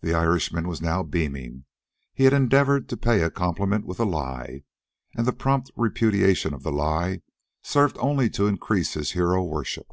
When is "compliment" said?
3.30-3.84